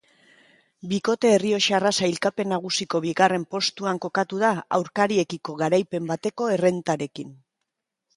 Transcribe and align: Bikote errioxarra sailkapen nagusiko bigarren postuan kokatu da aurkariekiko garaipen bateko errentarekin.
Bikote 0.91 1.29
errioxarra 1.33 1.91
sailkapen 1.99 2.49
nagusiko 2.53 3.01
bigarren 3.03 3.45
postuan 3.55 3.99
kokatu 4.05 4.39
da 4.45 4.49
aurkariekiko 4.79 5.55
garaipen 5.61 6.09
bateko 6.13 6.49
errentarekin. 6.57 7.31